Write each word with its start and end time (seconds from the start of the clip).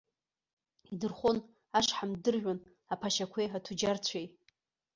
Идырхәон, 0.93 1.37
ашҳам 1.77 2.09
ддыржәуан 2.17 2.59
аԥашьақәеи 2.93 3.47
аҭуџьарцәеи. 3.57 4.27